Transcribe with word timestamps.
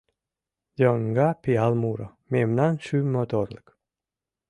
Йоҥга 0.81 1.29
пиал 1.41 1.73
муро— 1.81 2.07
мемнан 2.33 2.73
шӱм 2.85 3.05
моторлык. 3.13 3.67